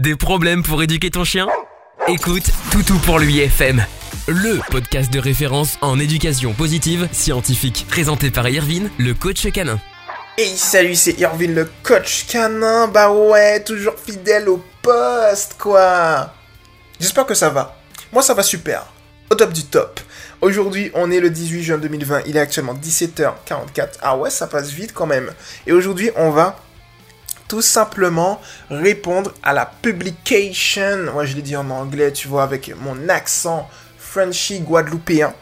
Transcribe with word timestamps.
Des 0.00 0.16
problèmes 0.16 0.62
pour 0.62 0.82
éduquer 0.82 1.10
ton 1.10 1.24
chien? 1.24 1.46
Écoute 2.08 2.50
Toutou 2.72 2.96
pour 3.00 3.18
lui 3.18 3.40
FM, 3.40 3.84
le 4.28 4.58
podcast 4.70 5.12
de 5.12 5.18
référence 5.18 5.76
en 5.82 5.98
éducation 5.98 6.54
positive 6.54 7.06
scientifique, 7.12 7.84
présenté 7.86 8.30
par 8.30 8.48
Irvine, 8.48 8.88
le 8.96 9.12
coach 9.12 9.46
canin. 9.52 9.78
Hey 10.38 10.56
salut, 10.56 10.94
c'est 10.94 11.20
Irvine 11.20 11.54
le 11.54 11.68
coach 11.82 12.24
canin. 12.28 12.88
Bah 12.88 13.12
ouais, 13.12 13.62
toujours 13.62 13.92
fidèle 13.98 14.48
au 14.48 14.64
poste 14.80 15.56
quoi. 15.58 16.32
J'espère 16.98 17.26
que 17.26 17.34
ça 17.34 17.50
va. 17.50 17.78
Moi 18.10 18.22
ça 18.22 18.32
va 18.32 18.42
super. 18.42 18.86
Au 19.28 19.34
top 19.34 19.52
du 19.52 19.64
top. 19.64 20.00
Aujourd'hui, 20.40 20.90
on 20.94 21.10
est 21.10 21.20
le 21.20 21.28
18 21.28 21.62
juin 21.62 21.76
2020. 21.76 22.22
Il 22.24 22.38
est 22.38 22.40
actuellement 22.40 22.72
17h44. 22.72 23.98
Ah 24.00 24.16
ouais, 24.16 24.30
ça 24.30 24.46
passe 24.46 24.70
vite 24.70 24.94
quand 24.94 25.04
même. 25.04 25.30
Et 25.66 25.72
aujourd'hui, 25.72 26.10
on 26.16 26.30
va 26.30 26.58
tout 27.50 27.62
simplement 27.62 28.40
répondre 28.70 29.34
à 29.42 29.52
la 29.52 29.66
publication. 29.66 31.08
Ouais, 31.16 31.26
je 31.26 31.34
l'ai 31.34 31.42
dit 31.42 31.56
en 31.56 31.68
anglais, 31.68 32.12
tu 32.12 32.28
vois, 32.28 32.44
avec 32.44 32.72
mon 32.80 33.08
accent 33.08 33.68
Frenchy 33.98 34.60
guadeloupéen 34.60 35.34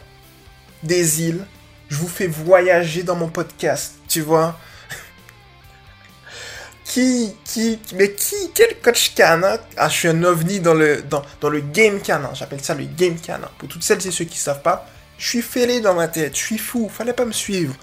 des 0.81 1.21
îles. 1.21 1.45
Je 1.87 1.97
vous 1.97 2.07
fais 2.07 2.25
voyager 2.25 3.03
dans 3.03 3.15
mon 3.15 3.29
podcast, 3.29 3.93
tu 4.07 4.21
vois. 4.21 4.57
qui, 6.83 7.35
qui, 7.45 7.79
mais 7.93 8.11
qui, 8.13 8.51
quel 8.55 8.79
coach 8.81 9.13
canin? 9.13 9.59
Ah, 9.77 9.87
je 9.87 9.93
suis 9.93 10.07
un 10.07 10.23
ovni 10.23 10.59
dans 10.59 10.73
le, 10.73 11.03
dans, 11.03 11.21
dans 11.41 11.49
le 11.49 11.59
game 11.59 12.01
canin. 12.01 12.31
J'appelle 12.33 12.63
ça 12.63 12.73
le 12.73 12.85
game 12.85 13.19
canin. 13.19 13.51
Pour 13.59 13.69
toutes 13.69 13.83
celles 13.83 14.05
et 14.07 14.11
ceux 14.11 14.25
qui 14.25 14.39
savent 14.39 14.63
pas, 14.63 14.87
je 15.19 15.27
suis 15.29 15.41
fêlé 15.43 15.79
dans 15.79 15.93
ma 15.93 16.07
tête. 16.07 16.35
Je 16.35 16.41
suis 16.41 16.57
fou. 16.57 16.89
Fallait 16.89 17.13
pas 17.13 17.25
me 17.25 17.33
suivre. 17.33 17.75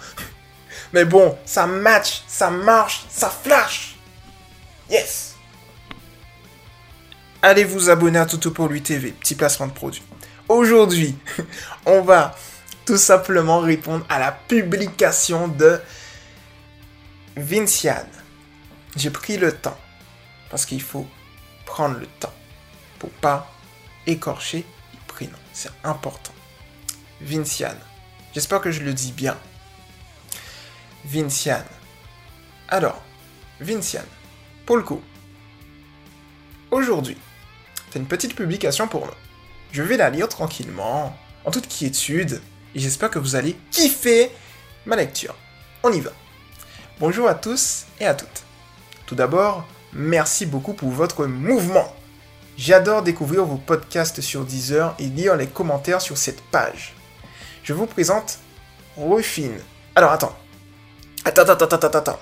Mais 0.92 1.04
bon, 1.04 1.38
ça 1.44 1.68
match, 1.68 2.24
ça 2.26 2.50
marche, 2.50 3.04
ça 3.08 3.30
flash. 3.30 3.95
Yes 4.90 5.34
Allez 7.42 7.64
vous 7.64 7.90
abonner 7.90 8.18
à 8.18 8.26
Toto 8.26 8.50
pour 8.50 8.68
lui 8.68 8.82
TV, 8.82 9.12
petit 9.12 9.34
placement 9.34 9.66
de 9.66 9.72
produit. 9.72 10.02
Aujourd'hui, 10.48 11.16
on 11.86 12.02
va 12.02 12.34
tout 12.84 12.96
simplement 12.96 13.60
répondre 13.60 14.04
à 14.08 14.18
la 14.18 14.32
publication 14.32 15.48
de 15.48 15.80
Vinciane. 17.36 18.08
J'ai 18.96 19.10
pris 19.10 19.36
le 19.36 19.52
temps, 19.52 19.78
parce 20.50 20.66
qu'il 20.66 20.82
faut 20.82 21.06
prendre 21.66 21.98
le 21.98 22.06
temps 22.06 22.32
pour 22.98 23.10
pas 23.10 23.52
écorcher 24.06 24.64
le 24.92 24.98
prénom. 25.06 25.38
C'est 25.52 25.70
important. 25.84 26.32
Vinciane. 27.20 27.78
J'espère 28.32 28.60
que 28.60 28.70
je 28.70 28.82
le 28.82 28.92
dis 28.92 29.12
bien. 29.12 29.36
Vinciane. 31.04 31.64
Alors, 32.68 33.02
Vinciane. 33.60 34.06
Pour 34.66 34.76
le 34.76 34.82
coup, 34.82 35.00
aujourd'hui, 36.72 37.16
c'est 37.88 38.00
une 38.00 38.06
petite 38.06 38.34
publication 38.34 38.88
pour 38.88 39.06
nous. 39.06 39.12
Je 39.70 39.80
vais 39.80 39.96
la 39.96 40.10
lire 40.10 40.28
tranquillement, 40.28 41.16
en 41.44 41.52
toute 41.52 41.68
quiétude, 41.68 42.42
et 42.74 42.80
j'espère 42.80 43.10
que 43.10 43.20
vous 43.20 43.36
allez 43.36 43.56
kiffer 43.70 44.28
ma 44.84 44.96
lecture. 44.96 45.36
On 45.84 45.92
y 45.92 46.00
va. 46.00 46.10
Bonjour 46.98 47.28
à 47.28 47.34
tous 47.34 47.84
et 48.00 48.06
à 48.06 48.14
toutes. 48.14 48.42
Tout 49.06 49.14
d'abord, 49.14 49.64
merci 49.92 50.46
beaucoup 50.46 50.72
pour 50.72 50.90
votre 50.90 51.26
mouvement. 51.26 51.94
J'adore 52.56 53.02
découvrir 53.02 53.44
vos 53.44 53.58
podcasts 53.58 54.20
sur 54.20 54.44
Deezer 54.44 54.96
et 54.98 55.06
lire 55.06 55.36
les 55.36 55.46
commentaires 55.46 56.00
sur 56.00 56.18
cette 56.18 56.42
page. 56.42 56.92
Je 57.62 57.72
vous 57.72 57.86
présente 57.86 58.40
Ruffin. 58.96 59.52
Alors 59.94 60.10
attends. 60.10 60.36
Attends, 61.24 61.42
attends, 61.42 61.66
attends, 61.66 61.86
attends, 61.86 61.98
attends. 61.98 62.20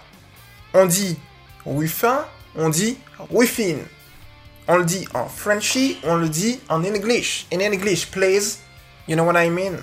On 0.74 0.84
dit 0.84 1.18
Ruffin 1.64 2.26
on 2.56 2.68
dit 2.68 2.98
Ruffin. 3.30 3.76
On 4.66 4.76
le 4.78 4.84
dit 4.84 5.06
en 5.12 5.26
Frenchy, 5.26 5.98
on 6.04 6.16
le 6.16 6.28
dit 6.28 6.60
en 6.68 6.82
English. 6.84 7.46
In 7.52 7.60
English, 7.60 8.06
please. 8.06 8.58
You 9.06 9.14
know 9.14 9.24
what 9.24 9.42
I 9.42 9.50
mean? 9.50 9.76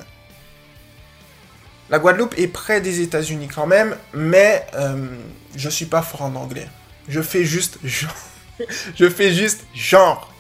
La 1.90 2.00
Guadeloupe 2.00 2.34
est 2.38 2.48
près 2.48 2.82
des 2.82 3.02
États-Unis 3.02 3.50
quand 3.54 3.68
même, 3.68 3.98
mais 4.14 4.66
euh, 4.76 5.08
je 5.56 5.70
suis 5.70 5.86
pas 5.86 6.02
fort 6.02 6.24
en 6.24 6.36
anglais. 6.36 6.68
Je 7.08 7.22
fais 7.22 7.44
juste 7.44 7.78
genre. 7.84 8.16
je 8.96 9.10
fais 9.10 9.34
juste 9.34 9.66
genre. 9.76 10.34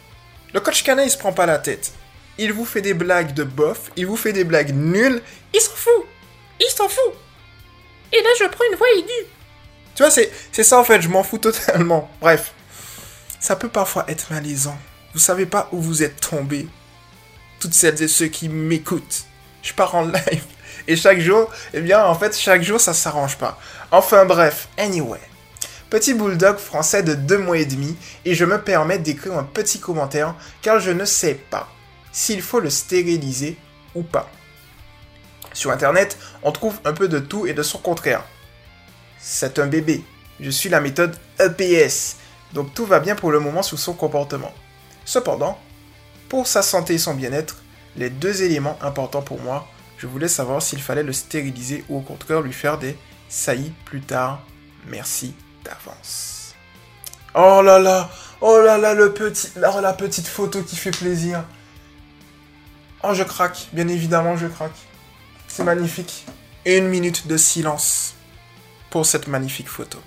Le 0.54 0.60
coach 0.60 0.84
canin, 0.84 1.04
il 1.04 1.12
se 1.12 1.18
prend 1.18 1.34
pas 1.34 1.46
la 1.46 1.60
tête. 1.60 1.92
Il 2.38 2.54
vous 2.54 2.66
fait 2.66 2.82
des 2.82 2.94
blagues 2.94 3.34
de 3.34 3.44
bof, 3.44 3.92
il 3.96 4.08
vous 4.08 4.16
fait 4.16 4.34
des 4.34 4.44
blagues 4.44 4.74
nulles. 4.74 5.22
Il 5.54 5.62
s'en 5.62 5.76
fout. 5.76 6.06
Il 6.60 6.70
s'en 6.70 6.88
fout. 6.88 7.14
Et 8.14 8.22
là, 8.22 8.30
je 8.40 8.46
prends 8.46 8.66
une 8.72 8.78
voix 8.78 8.88
aiguë. 8.98 9.28
Tu 10.02 10.08
vois, 10.08 10.26
c'est 10.52 10.64
ça 10.64 10.80
en 10.80 10.84
fait, 10.84 11.00
je 11.00 11.10
m'en 11.10 11.22
fous 11.22 11.38
totalement. 11.38 12.10
Bref, 12.22 12.54
ça 13.40 13.56
peut 13.56 13.70
parfois 13.70 14.04
être 14.08 14.32
malaisant. 14.34 14.76
Vous 15.14 15.20
savez 15.20 15.46
pas 15.46 15.70
où 15.72 15.80
vous 15.80 16.02
êtes 16.02 16.20
tombé. 16.20 16.68
Toutes 17.60 17.76
celles 17.76 18.02
et 18.02 18.08
ceux 18.08 18.26
qui 18.26 18.50
m'écoutent. 18.50 19.26
Je 19.62 19.74
pars 19.74 19.94
en 19.94 20.06
live. 20.06 20.44
Et 20.88 20.96
chaque 20.96 21.20
jour, 21.20 21.52
eh 21.76 21.82
bien, 21.82 22.04
en 22.04 22.16
fait, 22.16 22.36
chaque 22.36 22.64
jour, 22.64 22.82
ça 22.82 22.96
s'arrange 22.96 23.38
pas. 23.38 23.60
Enfin 23.92 24.26
bref, 24.26 24.70
anyway. 24.76 25.20
Petit 25.92 26.16
bulldog 26.16 26.58
français 26.58 27.04
de 27.04 27.14
2 27.14 27.38
mois 27.38 27.60
et 27.60 27.66
demi, 27.66 27.96
et 28.26 28.34
je 28.34 28.46
me 28.46 28.60
permets 28.60 28.98
d'écrire 28.98 29.38
un 29.38 29.44
petit 29.44 29.80
commentaire, 29.80 30.34
car 30.64 30.80
je 30.80 30.90
ne 30.90 31.06
sais 31.06 31.36
pas 31.36 31.70
s'il 32.12 32.42
faut 32.42 32.60
le 32.60 32.72
stériliser 32.72 33.56
ou 33.94 34.02
pas. 34.02 34.32
Sur 35.54 35.70
internet, 35.70 36.18
on 36.42 36.52
trouve 36.52 36.80
un 36.86 36.94
peu 36.94 37.08
de 37.08 37.20
tout 37.20 37.46
et 37.46 37.54
de 37.54 37.62
son 37.62 37.78
contraire 37.78 38.24
c'est 39.22 39.60
un 39.60 39.68
bébé. 39.68 40.04
Je 40.40 40.50
suis 40.50 40.70
la 40.70 40.82
méthode 40.82 41.16
EPS, 41.40 42.18
donc 42.54 42.74
tout 42.74 42.86
va 42.86 43.00
bien 43.00 43.16
pour 43.16 43.32
le 43.32 43.40
moment 43.40 43.62
sous 43.62 43.78
son 43.78 43.94
comportement. 43.94 44.52
Cependant, 45.06 45.60
pour 46.30 46.48
sa 46.48 46.62
santé 46.64 46.96
et 46.96 46.98
son 46.98 47.14
bien-être, 47.14 47.58
les 47.96 48.10
deux 48.10 48.44
éléments 48.44 48.78
importants 48.82 49.22
pour 49.22 49.40
moi, 49.40 49.68
je 49.98 50.08
voulais 50.08 50.28
savoir 50.28 50.62
s'il 50.62 50.82
fallait 50.82 51.04
le 51.04 51.14
stériliser 51.14 51.86
ou 51.90 52.00
au 52.00 52.02
contraire 52.02 52.42
lui 52.42 52.54
faire 52.54 52.80
des 52.80 52.98
saillies 53.30 53.74
plus 53.86 54.02
tard. 54.02 54.44
Merci 54.88 55.36
d'avance. 55.64 56.56
Oh 57.36 57.62
là 57.64 57.78
là, 57.78 58.10
oh 58.42 58.60
là 58.60 58.78
là, 58.78 58.94
le 58.96 59.14
petit, 59.14 59.50
oh, 59.58 59.80
la 59.80 59.94
petite 59.94 60.28
photo 60.28 60.64
qui 60.64 60.76
fait 60.76 60.92
plaisir. 60.92 61.46
Oh, 63.04 63.14
je 63.14 63.24
craque, 63.24 63.68
bien 63.74 63.88
évidemment, 63.88 64.36
je 64.36 64.48
craque. 64.48 64.78
C'est 65.48 65.64
magnifique. 65.64 66.26
Une 66.66 66.88
minute 66.88 67.28
de 67.28 67.38
silence 67.38 68.16
pour 68.92 69.06
cette 69.08 69.28
magnifique 69.28 69.70
photo. 69.70 69.98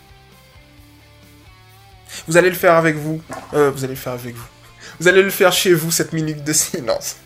Vous 2.29 2.37
allez 2.37 2.51
le 2.51 2.55
faire 2.55 2.75
avec 2.75 2.95
vous. 2.95 3.21
Euh, 3.55 3.73
vous 3.73 3.83
allez 3.83 3.95
le 3.95 4.01
faire 4.01 4.13
avec 4.13 4.37
vous. 4.37 4.47
Vous 5.01 5.09
allez 5.09 5.23
le 5.23 5.31
faire 5.31 5.53
chez 5.53 5.73
vous, 5.73 5.91
cette 5.91 6.13
minute 6.13 6.45
de 6.45 6.53
silence. 6.53 7.17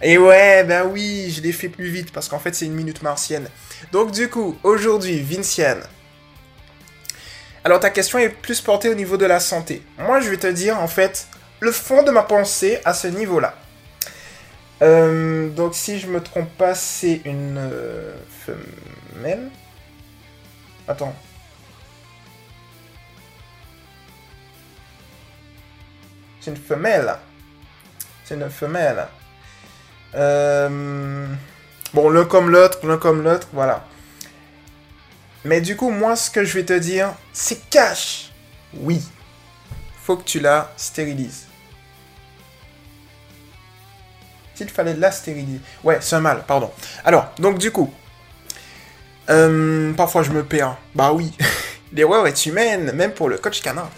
Et 0.00 0.16
ouais, 0.16 0.64
ben 0.64 0.86
oui, 0.86 1.30
je 1.34 1.42
l'ai 1.42 1.52
fait 1.52 1.68
plus 1.68 1.88
vite 1.88 2.12
parce 2.12 2.28
qu'en 2.28 2.38
fait 2.38 2.54
c'est 2.54 2.66
une 2.66 2.74
minute 2.74 3.02
martienne. 3.02 3.48
Donc 3.92 4.12
du 4.12 4.28
coup, 4.28 4.56
aujourd'hui, 4.62 5.20
Vinciane. 5.20 5.82
Alors 7.64 7.80
ta 7.80 7.90
question 7.90 8.18
est 8.18 8.28
plus 8.28 8.60
portée 8.60 8.88
au 8.88 8.94
niveau 8.94 9.16
de 9.16 9.26
la 9.26 9.40
santé. 9.40 9.82
Moi 9.98 10.20
je 10.20 10.30
vais 10.30 10.36
te 10.36 10.46
dire 10.46 10.78
en 10.78 10.88
fait 10.88 11.26
le 11.60 11.72
fond 11.72 12.02
de 12.02 12.10
ma 12.10 12.22
pensée 12.22 12.78
à 12.84 12.94
ce 12.94 13.08
niveau-là. 13.08 13.54
Euh, 14.82 15.48
donc 15.48 15.74
si 15.74 15.98
je 15.98 16.06
me 16.06 16.20
trompe 16.20 16.50
pas, 16.56 16.74
c'est 16.74 17.22
une 17.24 17.56
euh, 17.58 18.14
femelle. 18.44 19.50
Attends. 20.88 21.14
C'est 26.40 26.50
une 26.50 26.56
femelle. 26.56 27.14
C'est 28.24 28.34
une 28.34 28.48
femelle. 28.50 29.06
Euh, 30.14 31.26
bon, 31.92 32.08
l'un 32.10 32.24
comme 32.24 32.50
l'autre, 32.50 32.86
l'un 32.86 32.98
comme 32.98 33.22
l'autre, 33.22 33.48
voilà. 33.52 33.84
Mais 35.44 35.60
du 35.60 35.76
coup, 35.76 35.90
moi, 35.90 36.16
ce 36.16 36.30
que 36.30 36.44
je 36.44 36.54
vais 36.54 36.64
te 36.64 36.72
dire, 36.72 37.14
c'est 37.32 37.68
cash. 37.68 38.32
Oui. 38.74 39.02
Faut 40.02 40.16
que 40.16 40.24
tu 40.24 40.40
la 40.40 40.72
stérilises. 40.76 41.46
S'il 44.54 44.70
fallait 44.70 44.94
la 44.94 45.10
stériliser. 45.10 45.60
Ouais, 45.84 45.98
c'est 46.00 46.16
un 46.16 46.20
mâle, 46.20 46.44
pardon. 46.46 46.72
Alors, 47.04 47.32
donc 47.38 47.58
du 47.58 47.70
coup, 47.70 47.92
euh, 49.30 49.92
parfois 49.94 50.22
je 50.22 50.30
me 50.30 50.42
perds. 50.42 50.76
Bah 50.94 51.12
oui, 51.12 51.32
l'erreur 51.92 52.26
est 52.26 52.46
humaine, 52.46 52.92
même 52.92 53.12
pour 53.12 53.28
le 53.28 53.38
coach 53.38 53.60
canin. 53.62 53.88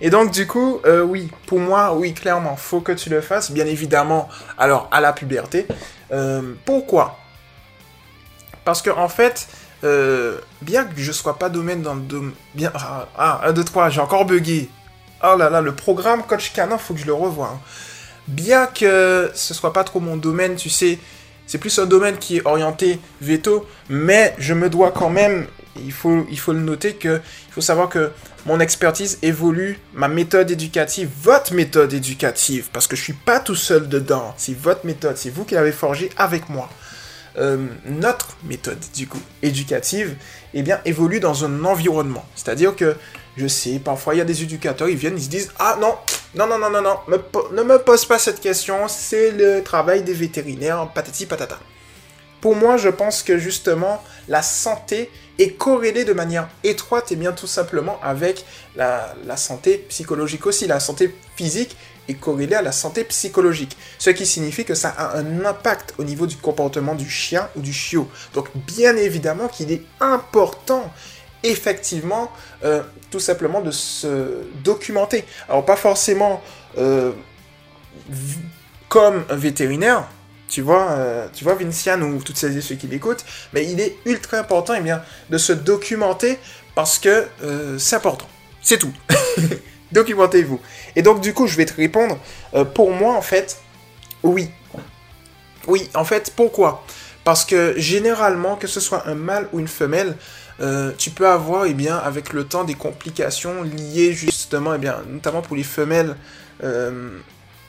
Et 0.00 0.10
donc 0.10 0.30
du 0.32 0.46
coup, 0.46 0.80
euh, 0.84 1.02
oui, 1.02 1.30
pour 1.46 1.60
moi, 1.60 1.94
oui, 1.94 2.14
clairement, 2.14 2.56
faut 2.56 2.80
que 2.80 2.92
tu 2.92 3.10
le 3.10 3.20
fasses, 3.20 3.50
bien 3.50 3.66
évidemment, 3.66 4.28
alors 4.58 4.88
à 4.90 5.00
la 5.00 5.12
puberté. 5.12 5.66
Euh, 6.12 6.54
pourquoi? 6.64 7.18
Parce 8.64 8.82
que 8.82 8.90
en 8.90 9.08
fait, 9.08 9.46
bien 10.62 10.84
que 10.84 10.92
je 10.96 11.12
sois 11.12 11.38
pas 11.38 11.50
domaine 11.50 11.82
dans 11.82 11.94
le 11.94 12.00
domaine... 12.00 12.32
Ah, 12.74 13.42
1, 13.44 13.52
2, 13.52 13.64
3, 13.64 13.90
j'ai 13.90 14.00
encore 14.00 14.24
bugué. 14.24 14.70
Oh 15.22 15.36
là 15.36 15.50
là, 15.50 15.60
le 15.60 15.74
programme 15.74 16.22
coach 16.22 16.52
canin, 16.52 16.78
faut 16.78 16.94
que 16.94 17.00
je 17.00 17.06
le 17.06 17.12
revoie. 17.12 17.52
Hein. 17.54 17.60
Bien 18.26 18.66
que 18.66 19.30
ce 19.34 19.52
soit 19.52 19.72
pas 19.72 19.84
trop 19.84 20.00
mon 20.00 20.16
domaine, 20.16 20.56
tu 20.56 20.70
sais, 20.70 20.98
c'est 21.46 21.58
plus 21.58 21.78
un 21.78 21.86
domaine 21.86 22.16
qui 22.18 22.38
est 22.38 22.46
orienté 22.46 22.98
veto, 23.20 23.66
mais 23.88 24.34
je 24.38 24.54
me 24.54 24.68
dois 24.68 24.92
quand 24.92 25.10
même, 25.10 25.46
il 25.76 25.92
faut, 25.92 26.26
il 26.30 26.38
faut 26.38 26.52
le 26.52 26.60
noter, 26.60 26.94
que 26.94 27.20
il 27.48 27.52
faut 27.52 27.60
savoir 27.60 27.88
que 27.88 28.10
mon 28.46 28.60
expertise 28.60 29.18
évolue, 29.22 29.78
ma 29.94 30.08
méthode 30.08 30.50
éducative, 30.50 31.08
votre 31.22 31.54
méthode 31.54 31.92
éducative, 31.92 32.68
parce 32.72 32.86
que 32.86 32.96
je 32.96 33.02
suis 33.02 33.12
pas 33.12 33.40
tout 33.40 33.54
seul 33.54 33.88
dedans, 33.88 34.34
c'est 34.36 34.56
votre 34.56 34.84
méthode, 34.84 35.16
c'est 35.16 35.30
vous 35.30 35.44
qui 35.44 35.54
l'avez 35.54 35.72
forgée 35.72 36.10
avec 36.16 36.48
moi. 36.48 36.68
Euh, 37.36 37.66
notre 37.86 38.36
méthode, 38.44 38.78
du 38.94 39.08
coup, 39.08 39.20
éducative, 39.42 40.14
eh 40.52 40.62
bien, 40.62 40.78
évolue 40.84 41.18
dans 41.18 41.44
un 41.44 41.64
environnement. 41.64 42.24
C'est-à-dire 42.36 42.76
que, 42.76 42.94
je 43.36 43.48
sais, 43.48 43.80
parfois, 43.80 44.14
il 44.14 44.18
y 44.18 44.20
a 44.20 44.24
des 44.24 44.42
éducateurs, 44.42 44.88
ils 44.88 44.96
viennent, 44.96 45.18
ils 45.18 45.24
se 45.24 45.30
disent, 45.30 45.50
ah 45.58 45.76
non, 45.80 45.94
non, 46.34 46.46
non, 46.46 46.58
non, 46.58 46.70
non, 46.70 46.82
non, 46.82 46.98
ne 47.52 47.62
me 47.62 47.78
pose 47.78 48.04
pas 48.06 48.18
cette 48.18 48.40
question, 48.40 48.88
c'est 48.88 49.30
le 49.30 49.62
travail 49.62 50.02
des 50.02 50.14
vétérinaires, 50.14 50.88
patati 50.92 51.26
patata. 51.26 51.58
Pour 52.40 52.56
moi, 52.56 52.76
je 52.76 52.88
pense 52.88 53.22
que 53.22 53.38
justement, 53.38 54.02
la 54.28 54.42
santé 54.42 55.10
est 55.38 55.50
corrélée 55.56 56.04
de 56.04 56.12
manière 56.12 56.48
étroite 56.62 57.10
et 57.12 57.16
bien 57.16 57.32
tout 57.32 57.46
simplement 57.46 57.98
avec 58.02 58.44
la, 58.76 59.14
la 59.24 59.36
santé 59.36 59.78
psychologique 59.88 60.44
aussi. 60.46 60.66
La 60.66 60.80
santé 60.80 61.14
physique 61.36 61.76
est 62.08 62.14
corrélée 62.14 62.56
à 62.56 62.62
la 62.62 62.72
santé 62.72 63.04
psychologique. 63.04 63.76
Ce 63.98 64.10
qui 64.10 64.26
signifie 64.26 64.64
que 64.64 64.74
ça 64.74 64.90
a 64.90 65.16
un 65.16 65.44
impact 65.44 65.94
au 65.98 66.04
niveau 66.04 66.26
du 66.26 66.36
comportement 66.36 66.94
du 66.94 67.08
chien 67.08 67.48
ou 67.56 67.60
du 67.60 67.72
chiot. 67.72 68.08
Donc 68.34 68.48
bien 68.54 68.96
évidemment 68.96 69.48
qu'il 69.48 69.72
est 69.72 69.82
important 70.00 70.92
effectivement 71.44 72.32
euh, 72.64 72.82
tout 73.10 73.20
simplement 73.20 73.60
de 73.60 73.70
se 73.70 74.42
documenter. 74.64 75.24
Alors 75.48 75.64
pas 75.64 75.76
forcément 75.76 76.42
euh, 76.78 77.12
comme 78.88 79.24
un 79.28 79.36
vétérinaire, 79.36 80.08
tu 80.48 80.62
vois, 80.62 80.90
euh, 80.92 81.28
tu 81.32 81.44
vois 81.44 81.54
Vinciane 81.54 82.02
ou 82.02 82.20
toutes 82.22 82.38
celles 82.38 82.56
et 82.56 82.60
ceux 82.60 82.74
qui 82.74 82.88
l'écoutent, 82.88 83.24
mais 83.52 83.64
il 83.70 83.80
est 83.80 83.96
ultra 84.06 84.38
important 84.38 84.74
eh 84.76 84.80
bien, 84.80 85.02
de 85.30 85.38
se 85.38 85.52
documenter 85.52 86.38
parce 86.74 86.98
que 86.98 87.28
c'est 87.78 87.94
important. 87.94 88.26
C'est 88.60 88.78
tout. 88.78 88.92
Documentez-vous. 89.92 90.60
Et 90.96 91.02
donc, 91.02 91.20
du 91.20 91.32
coup, 91.32 91.46
je 91.46 91.56
vais 91.56 91.66
te 91.66 91.74
répondre. 91.74 92.18
Pour 92.74 92.90
moi, 92.90 93.14
en 93.14 93.22
fait, 93.22 93.58
oui. 94.24 94.50
Oui, 95.68 95.88
en 95.94 96.04
fait, 96.04 96.32
pourquoi? 96.34 96.84
Parce 97.22 97.44
que 97.44 97.74
généralement, 97.76 98.56
que 98.56 98.66
ce 98.66 98.80
soit 98.80 99.06
un 99.06 99.14
mâle 99.14 99.48
ou 99.52 99.60
une 99.60 99.68
femelle, 99.68 100.16
euh, 100.60 100.92
tu 100.96 101.10
peux 101.10 101.28
avoir, 101.28 101.66
eh 101.66 101.74
bien, 101.74 101.96
avec 101.96 102.32
le 102.32 102.44
temps, 102.44 102.64
des 102.64 102.74
complications 102.74 103.62
liées 103.62 104.12
justement, 104.12 104.74
eh 104.74 104.78
bien, 104.78 105.02
notamment 105.08 105.42
pour 105.42 105.56
les 105.56 105.64
femelles, 105.64 106.16
euh, 106.62 107.18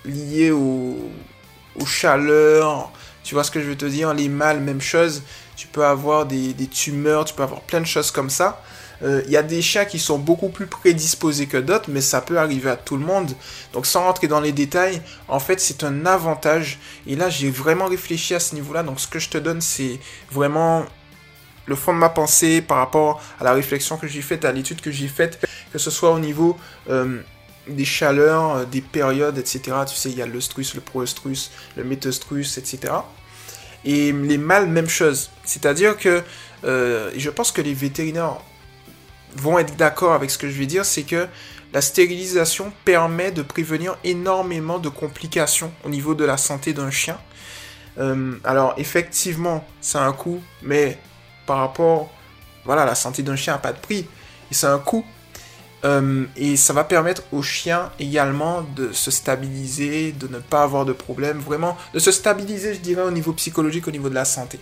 liées 0.06 0.52
aux, 0.52 0.98
aux 1.80 1.86
chaleurs. 1.86 2.92
Tu 3.24 3.34
vois 3.34 3.44
ce 3.44 3.52
que 3.52 3.60
je 3.60 3.66
veux 3.66 3.78
te 3.78 3.86
dire? 3.86 4.14
Les 4.14 4.30
mâles, 4.30 4.60
même 4.60 4.82
chose. 4.82 5.24
Tu 5.56 5.68
peux 5.68 5.86
avoir 5.86 6.26
des, 6.26 6.54
des 6.54 6.68
tumeurs, 6.68 7.26
tu 7.26 7.34
peux 7.34 7.44
avoir 7.44 7.62
plein 7.62 7.82
de 7.82 7.86
choses 7.86 8.12
comme 8.12 8.30
ça. 8.30 8.62
Il 9.02 9.08
euh, 9.08 9.22
y 9.28 9.36
a 9.36 9.44
des 9.44 9.62
chiens 9.62 9.86
qui 9.86 10.00
sont 10.00 10.18
beaucoup 10.18 10.50
plus 10.50 10.68
prédisposés 10.68 11.48
que 11.48 11.58
d'autres, 11.58 11.90
mais 11.90 12.02
ça 12.02 12.22
peut 12.22 12.38
arriver 12.38 12.70
à 12.70 12.78
tout 12.78 12.96
le 12.96 13.06
monde. 13.06 13.32
Donc 13.74 13.86
sans 13.86 14.04
rentrer 14.04 14.28
dans 14.28 14.40
les 14.40 14.54
détails, 14.54 15.02
en 15.28 15.40
fait 15.40 15.60
c'est 15.60 15.84
un 15.84 16.06
avantage. 16.06 16.80
Et 17.06 17.16
là 17.16 17.30
j'ai 17.30 17.50
vraiment 17.50 17.86
réfléchi 17.86 18.34
à 18.34 18.40
ce 18.40 18.56
niveau-là. 18.56 18.84
Donc 18.84 19.00
ce 19.00 19.08
que 19.08 19.20
je 19.20 19.30
te 19.30 19.38
donne 19.38 19.60
c'est 19.60 20.00
vraiment 20.32 20.86
le 21.66 21.76
fond 21.76 21.94
de 21.94 22.00
ma 22.00 22.10
pensée 22.10 22.62
par 22.62 22.78
rapport 22.78 23.22
à 23.40 23.44
la 23.44 23.54
réflexion 23.54 23.98
que 23.98 24.08
j'ai 24.08 24.22
faite, 24.22 24.46
à 24.46 24.52
l'étude 24.52 24.82
que 24.82 24.92
j'ai 24.92 25.08
faite, 25.08 25.46
que 25.72 25.78
ce 25.80 25.90
soit 25.92 26.12
au 26.12 26.20
niveau 26.20 26.58
euh, 26.90 27.22
des 27.68 27.86
chaleurs, 27.86 28.56
euh, 28.56 28.66
des 28.66 28.82
périodes, 28.82 29.38
etc. 29.38 29.62
Tu 29.88 29.96
sais, 29.96 30.10
il 30.10 30.18
y 30.18 30.22
a 30.22 30.28
l'œstrus, 30.28 30.76
le 30.76 30.82
proestrus, 30.82 31.52
le 31.76 31.84
métostrus, 31.84 32.58
etc. 32.58 32.94
Et 33.84 34.12
les 34.12 34.38
mâles, 34.38 34.68
même 34.68 34.90
chose. 34.90 35.30
C'est-à-dire 35.44 35.98
que 35.98 36.24
je 36.64 37.30
pense 37.30 37.52
que 37.52 37.62
les 37.62 37.76
vétérinaires 37.76 38.38
vont 39.36 39.60
être 39.60 39.76
d'accord 39.76 40.14
avec 40.14 40.32
ce 40.32 40.40
que 40.40 40.50
je 40.50 40.58
vais 40.58 40.66
dire, 40.66 40.86
c'est 40.86 41.04
que 41.04 41.28
la 41.74 41.82
stérilisation 41.82 42.72
permet 42.86 43.32
de 43.32 43.42
prévenir 43.42 43.98
énormément 44.04 44.80
de 44.80 44.90
complications 44.90 45.74
au 45.84 45.90
niveau 45.90 46.16
de 46.16 46.24
la 46.24 46.38
santé 46.38 46.74
d'un 46.74 46.90
chien. 46.90 47.20
Euh, 47.98 48.36
alors 48.44 48.74
effectivement, 48.78 49.66
c'est 49.82 49.98
un 49.98 50.14
coût, 50.14 50.42
mais 50.62 50.98
par 51.46 51.58
rapport, 51.58 52.10
voilà, 52.64 52.86
la 52.86 52.96
santé 52.96 53.24
d'un 53.24 53.36
chien 53.36 53.54
n'a 53.54 53.60
pas 53.60 53.74
de 53.74 53.80
prix, 53.80 54.08
et 54.52 54.54
c'est 54.54 54.68
un 54.68 54.80
coût. 54.80 55.06
Euh, 55.84 56.26
et 56.36 56.56
ça 56.56 56.74
va 56.74 56.84
permettre 56.84 57.24
au 57.32 57.44
chien 57.44 57.92
également 58.00 58.64
de 58.76 58.92
se 58.92 59.12
stabiliser, 59.12 60.14
de 60.14 60.28
ne 60.28 60.40
pas 60.40 60.64
avoir 60.64 60.84
de 60.84 60.94
problème, 60.94 61.38
vraiment 61.38 61.78
de 61.94 62.00
se 62.00 62.12
stabiliser, 62.12 62.74
je 62.74 62.80
dirais, 62.80 63.04
au 63.04 63.12
niveau 63.12 63.34
psychologique, 63.34 63.88
au 63.88 63.92
niveau 63.92 64.10
de 64.10 64.16
la 64.16 64.26
santé. 64.26 64.60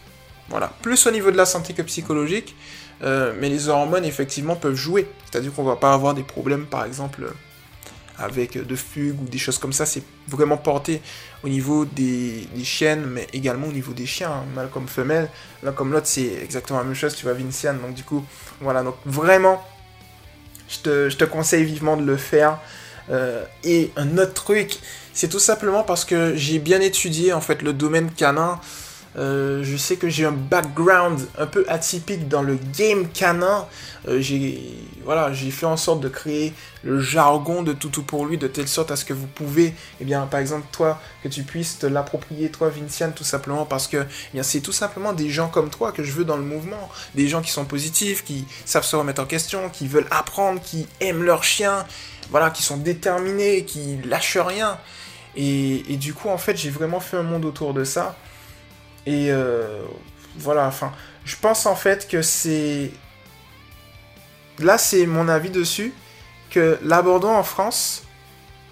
Voilà, 0.50 0.74
plus 0.82 1.08
au 1.08 1.12
niveau 1.12 1.32
de 1.32 1.38
la 1.38 1.46
santé 1.46 1.74
que 1.74 1.82
psychologique, 1.84 2.56
euh, 3.04 3.34
mais 3.40 3.48
les 3.48 3.70
hormones, 3.70 4.04
effectivement, 4.04 4.58
peuvent 4.58 4.76
jouer. 4.76 5.10
C'est-à-dire 5.30 5.54
qu'on 5.54 5.64
va 5.64 5.78
pas 5.78 5.94
avoir 5.94 6.14
des 6.14 6.24
problèmes, 6.24 6.66
par 6.66 6.84
exemple, 6.84 7.32
avec 8.18 8.66
de 8.66 8.76
fugue 8.76 9.22
ou 9.22 9.26
des 9.26 9.38
choses 9.38 9.58
comme 9.58 9.74
ça. 9.74 9.86
C'est 9.86 10.04
vraiment 10.28 10.58
porté 10.58 11.02
au 11.44 11.50
niveau 11.50 11.86
des, 11.86 12.48
chiennes, 12.64 13.06
mais 13.06 13.28
également 13.34 13.68
au 13.68 13.72
niveau 13.72 13.94
des 13.94 14.06
chiens, 14.06 14.32
hein. 14.32 14.44
Mal 14.56 14.70
comme 14.70 14.88
femelle. 14.88 15.30
L'un 15.64 15.72
comme 15.72 15.92
l'autre, 15.92 16.08
c'est 16.08 16.34
exactement 16.42 16.80
la 16.80 16.86
même 16.86 16.96
chose. 16.96 17.16
Tu 17.16 17.24
vois, 17.24 17.34
Vinciane. 17.34 17.80
Donc, 17.80 17.94
du 17.94 18.04
coup, 18.04 18.24
voilà. 18.62 18.84
Donc, 18.84 18.96
vraiment, 19.06 19.64
je 20.70 21.10
te, 21.16 21.24
conseille 21.26 21.64
vivement 21.64 21.98
de 21.98 22.06
le 22.06 22.18
faire. 22.18 22.60
Euh, 23.10 23.44
et 23.64 23.92
un 23.98 24.18
autre 24.18 24.34
truc, 24.34 24.80
c'est 25.14 25.28
tout 25.28 25.40
simplement 25.40 25.84
parce 25.84 26.06
que 26.06 26.36
j'ai 26.36 26.60
bien 26.60 26.80
étudié, 26.80 27.34
en 27.34 27.42
fait, 27.42 27.62
le 27.62 27.74
domaine 27.74 28.12
canin. 28.12 28.60
Euh, 29.16 29.64
je 29.64 29.78
sais 29.78 29.98
que 29.98 30.10
j'ai 30.10 30.26
un 30.26 30.32
background 30.32 31.20
un 31.38 31.46
peu 31.46 31.66
atypique 31.68 32.28
dans 32.28 32.42
le 32.42 32.58
game 32.78 33.08
canin. 33.10 33.68
Euh, 34.08 34.20
j'ai 34.20 34.60
voilà, 35.06 35.34
j'ai 35.34 35.52
fait 35.52 35.66
en 35.66 35.78
sorte 35.78 36.00
de 36.00 36.10
créer 36.10 36.54
le 36.84 37.02
jargon 37.02 37.62
de 37.62 37.74
Toutou 37.74 38.04
pour 38.04 38.26
lui 38.26 38.38
de 38.38 38.48
telle 38.48 38.68
sorte 38.68 38.92
à 38.92 38.96
ce 38.96 39.06
que 39.06 39.14
vous 39.14 39.28
pouvez, 39.28 39.74
eh 40.00 40.06
bien, 40.06 40.26
par 40.28 40.40
exemple, 40.40 40.66
toi, 40.72 41.00
que 41.24 41.28
tu 41.28 41.44
puisses 41.44 41.80
te 41.80 41.86
l'approprier, 41.86 42.50
toi, 42.50 42.70
Vinciane, 42.70 43.14
tout 43.14 43.24
simplement 43.24 43.66
parce 43.66 43.88
que, 43.88 43.98
eh 43.98 44.34
bien, 44.34 44.44
c'est 44.44 44.62
tout 44.62 44.72
simplement 44.72 45.14
des 45.14 45.30
gens 45.30 45.50
comme 45.50 45.70
toi 45.70 45.92
que 45.92 46.04
je 46.04 46.12
veux 46.14 46.26
dans 46.26 46.38
le 46.38 46.44
mouvement. 46.44 46.90
Des 47.16 47.28
gens 47.28 47.42
qui 47.42 47.52
sont 47.52 47.66
positifs, 47.66 48.24
qui 48.24 48.46
savent 48.66 48.86
se 48.86 48.96
remettre 48.96 49.22
en 49.22 49.26
question, 49.26 49.70
qui 49.70 49.88
veulent 49.88 50.08
apprendre, 50.10 50.62
qui 50.62 50.88
aiment 51.02 51.24
leur 51.24 51.44
chien, 51.44 51.86
voilà, 52.30 52.50
qui 52.50 52.64
sont 52.64 52.78
déterminés, 52.78 53.66
qui 53.66 54.00
lâchent 54.06 54.38
rien. 54.38 54.78
Et, 55.36 55.92
et 55.92 55.98
du 55.98 56.14
coup, 56.14 56.30
en 56.30 56.38
fait, 56.38 56.56
j'ai 56.56 56.70
vraiment 56.70 57.00
fait 57.00 57.18
un 57.18 57.24
monde 57.24 57.46
autour 57.46 57.74
de 57.74 57.84
ça. 57.84 58.16
Et 59.06 59.32
euh, 59.32 59.82
voilà, 60.38 60.68
enfin, 60.68 60.92
je 61.26 61.36
pense 61.36 61.66
en 61.66 61.76
fait 61.76 62.08
que 62.08 62.22
c'est... 62.22 62.92
Là, 64.60 64.78
c'est 64.78 65.08
mon 65.08 65.28
avis 65.30 65.50
dessus, 65.50 65.94
que 66.52 66.78
l'abandon 66.84 67.36
en 67.36 67.44
France 67.44 68.04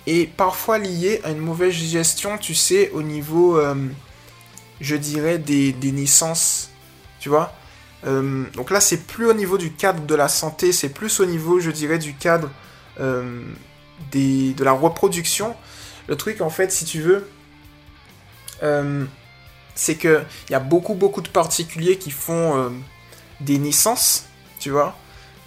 est 0.05 0.31
parfois 0.31 0.77
lié 0.77 1.21
à 1.23 1.31
une 1.31 1.39
mauvaise 1.39 1.73
gestion, 1.73 2.37
tu 2.37 2.53
sais, 2.53 2.91
au 2.91 3.01
niveau, 3.01 3.57
euh, 3.57 3.75
je 4.79 4.95
dirais, 4.95 5.39
des, 5.39 5.73
naissances, 5.81 6.69
tu 7.19 7.29
vois. 7.29 7.53
Euh, 8.05 8.45
donc 8.53 8.69
là, 8.69 8.79
c'est 8.79 9.05
plus 9.07 9.25
au 9.25 9.33
niveau 9.33 9.57
du 9.57 9.71
cadre 9.71 10.05
de 10.05 10.15
la 10.15 10.27
santé, 10.27 10.71
c'est 10.71 10.89
plus 10.89 11.19
au 11.19 11.25
niveau, 11.25 11.59
je 11.59 11.71
dirais, 11.71 11.97
du 11.97 12.13
cadre 12.13 12.50
des, 14.11 14.53
de 14.53 14.63
la 14.63 14.71
reproduction. 14.71 15.55
Le 16.07 16.15
truc, 16.15 16.41
en 16.41 16.51
fait, 16.51 16.71
si 16.71 16.85
tu 16.85 17.01
veux, 17.01 17.27
c'est 19.75 19.95
qu'il 19.95 20.25
y 20.49 20.53
a 20.53 20.59
beaucoup, 20.59 20.93
beaucoup 20.93 21.21
de 21.21 21.29
particuliers 21.29 21.97
qui 21.97 22.11
font 22.11 22.57
euh, 22.57 22.69
des 23.39 23.57
naissances, 23.57 24.25
tu 24.59 24.69
vois, 24.69 24.95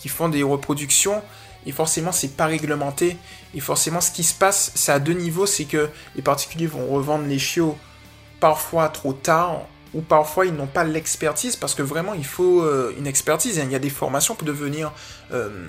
qui 0.00 0.08
font 0.08 0.28
des 0.28 0.42
reproductions, 0.42 1.22
et 1.66 1.72
forcément, 1.72 2.12
c'est 2.12 2.36
pas 2.36 2.46
réglementé. 2.46 3.16
Et 3.54 3.60
forcément, 3.60 4.00
ce 4.00 4.10
qui 4.10 4.24
se 4.24 4.34
passe, 4.34 4.72
c'est 4.74 4.92
à 4.92 4.98
deux 4.98 5.12
niveaux 5.12 5.46
c'est 5.46 5.64
que 5.64 5.88
les 6.16 6.22
particuliers 6.22 6.66
vont 6.66 6.86
revendre 6.88 7.26
les 7.26 7.38
chiots 7.38 7.78
parfois 8.40 8.88
trop 8.88 9.12
tard, 9.12 9.62
ou 9.94 10.02
parfois 10.02 10.46
ils 10.46 10.52
n'ont 10.52 10.66
pas 10.66 10.84
l'expertise, 10.84 11.56
parce 11.56 11.74
que 11.74 11.82
vraiment, 11.82 12.14
il 12.14 12.26
faut 12.26 12.62
euh, 12.62 12.92
une 12.98 13.06
expertise. 13.06 13.56
Il 13.56 13.70
y 13.70 13.76
a 13.76 13.78
des 13.78 13.90
formations 13.90 14.34
pour 14.34 14.46
devenir, 14.46 14.92
euh, 15.32 15.68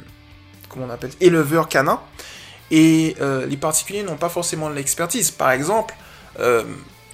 comment 0.68 0.86
on 0.86 0.90
appelle, 0.90 1.12
éleveur 1.22 1.70
canin. 1.70 2.02
Et 2.72 3.16
les 3.48 3.58
particuliers 3.58 4.02
n'ont 4.02 4.18
pas 4.18 4.28
forcément 4.28 4.70
l'expertise. 4.70 5.30
Par 5.30 5.52
exemple, 5.52 5.94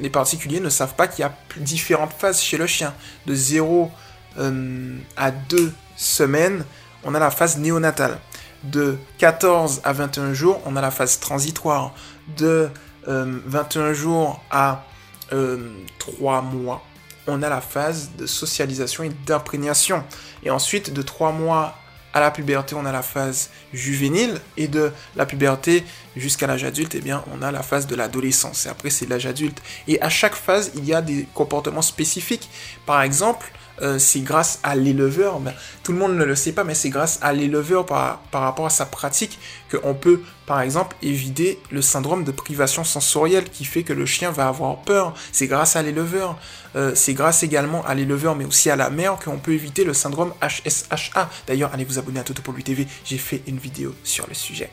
les 0.02 0.10
particuliers 0.10 0.60
ne 0.60 0.70
savent 0.70 0.96
pas 0.96 1.08
qu'il 1.08 1.22
y 1.22 1.26
a 1.26 1.34
différentes 1.58 2.14
phases 2.14 2.42
chez 2.42 2.58
le 2.58 2.68
chien. 2.68 2.94
De 3.28 3.36
0 3.36 3.92
euh, 4.38 4.98
à 5.16 5.32
2 5.32 5.72
semaines, 5.96 6.66
on 7.04 7.16
a 7.16 7.20
la 7.20 7.32
phase 7.32 7.58
néonatale. 7.58 8.20
De 8.64 8.98
14 9.20 9.82
à 9.84 9.94
21 9.94 10.34
jours, 10.34 10.62
on 10.66 10.76
a 10.76 10.82
la 10.82 10.92
phase 10.92 11.20
transitoire. 11.20 11.94
De 12.38 12.70
21 13.06 13.82
euh, 13.82 13.94
jours 13.94 14.44
à 14.50 14.86
3 15.30 15.38
euh, 15.38 16.42
mois, 16.42 16.84
on 17.28 17.42
a 17.42 17.50
la 17.50 17.62
phase 17.62 18.12
de 18.18 18.26
socialisation 18.26 19.04
et 19.04 19.12
d'imprégnation. 19.26 20.04
Et 20.44 20.50
ensuite, 20.50 20.94
de 20.94 21.02
3 21.02 21.32
mois 21.32 21.76
à 22.14 22.20
la 22.20 22.32
puberté, 22.32 22.76
on 22.76 22.86
a 22.86 22.92
la 22.92 23.02
phase 23.02 23.50
juvénile. 23.74 24.40
Et 24.58 24.68
de 24.68 24.92
la 25.16 25.26
puberté 25.26 25.84
jusqu'à 26.16 26.48
l'âge 26.48 26.64
adulte, 26.64 26.96
eh 26.96 27.02
bien, 27.02 27.24
on 27.34 27.42
a 27.42 27.52
la 27.52 27.64
phase 27.64 27.88
de 27.88 27.96
l'adolescence. 27.96 28.66
Et 28.66 28.70
après, 28.70 28.90
c'est 28.90 29.08
l'âge 29.08 29.26
adulte. 29.26 29.62
Et 29.88 30.02
à 30.02 30.10
chaque 30.10 30.36
phase, 30.36 30.72
il 30.76 30.86
y 30.86 30.94
a 30.94 31.02
des 31.02 31.28
comportements 31.34 31.82
spécifiques. 31.82 32.50
Par 32.86 33.02
exemple, 33.02 33.52
euh, 33.82 34.00
c'est 34.00 34.20
grâce 34.20 34.60
à 34.64 34.76
l'éleveur, 34.76 35.40
tout 35.84 35.92
le 35.92 35.98
monde 35.98 36.16
ne 36.16 36.24
le 36.24 36.36
sait 36.36 36.52
pas, 36.52 36.64
mais 36.64 36.76
c'est 36.76 36.90
grâce 36.90 37.20
à 37.22 37.34
l'éleveur 37.34 37.86
par, 37.86 38.22
rapport 38.32 38.66
à 38.66 38.70
sa 38.70 38.86
pratique 38.86 39.40
qu'on 39.72 39.94
peut, 39.94 40.22
par 40.46 40.62
exemple, 40.62 40.96
éviter 41.02 41.60
le 41.72 41.82
syndrome 41.82 42.24
de 42.24 42.32
privation 42.32 42.84
sensorielle 42.84 43.50
qui 43.50 43.66
fait 43.66 43.84
que 43.84 43.94
le 43.94 44.06
chien 44.06 44.32
va 44.32 44.48
avoir 44.48 44.78
peur. 44.82 45.14
C'est 45.32 45.48
grâce 45.48 45.76
à 45.76 45.82
l'éleveur. 45.82 46.38
Euh, 46.76 46.94
c'est 46.96 47.14
grâce 47.14 47.44
également 47.44 47.84
à 47.86 47.96
l'éleveur, 47.96 48.36
mais 48.36 48.46
aussi 48.46 48.70
à 48.70 48.76
la 48.76 48.90
mère, 48.90 49.18
qu'on 49.18 49.38
peut 49.38 49.54
éviter 49.54 49.84
le 49.84 49.94
syndrome 49.94 50.34
HSHA. 50.42 51.30
D'ailleurs, 51.48 51.72
allez 51.74 51.86
vous 51.86 52.00
abonner 52.00 52.20
à 52.20 52.24
Toto 52.24 52.42
TV, 52.64 52.88
j'ai 53.04 53.18
fait 53.18 53.42
une 53.48 53.58
vidéo 53.58 53.96
sur 54.04 54.28
le 54.28 54.34
sujet. 54.34 54.70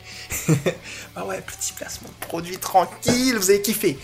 ah 1.15 1.25
ouais, 1.25 1.41
petit 1.41 1.73
placement 1.73 2.09
de 2.09 2.25
produit 2.25 2.57
tranquille, 2.57 3.35
vous 3.37 3.49
avez 3.49 3.61
kiffé. 3.61 3.97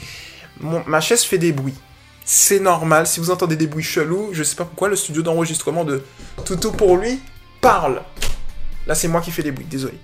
ma 0.59 1.01
chaise 1.01 1.23
fait 1.23 1.37
des 1.37 1.51
bruits 1.51 1.75
c'est 2.25 2.59
normal. 2.59 3.05
Si 3.05 3.19
vous 3.19 3.29
entendez 3.29 3.55
des 3.55 3.67
bruits 3.67 3.83
chelous, 3.83 4.29
je 4.33 4.43
sais 4.43 4.55
pas 4.55 4.65
pourquoi 4.65 4.89
le 4.89 4.95
studio 4.95 5.21
d'enregistrement 5.21 5.85
de 5.85 6.03
Toto 6.43 6.71
pour 6.71 6.97
lui 6.97 7.21
parle. 7.61 8.01
Là, 8.87 8.95
c'est 8.95 9.07
moi 9.07 9.21
qui 9.21 9.31
fais 9.31 9.43
des 9.43 9.51
bruits, 9.51 9.65
désolé. 9.65 9.97